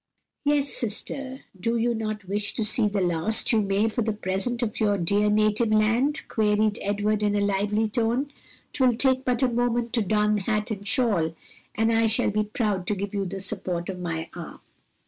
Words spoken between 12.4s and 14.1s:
proud to give you the support of